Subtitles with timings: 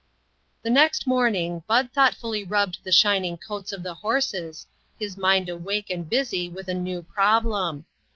[0.63, 4.65] The next morning, Bud thoughtfully rub bed the shining coats of the horses,
[4.99, 7.85] his mind awake and busy with a new problem.